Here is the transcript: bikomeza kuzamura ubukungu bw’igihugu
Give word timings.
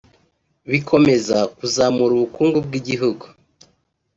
bikomeza 0.71 1.37
kuzamura 1.57 2.11
ubukungu 2.15 2.57
bw’igihugu 2.65 3.25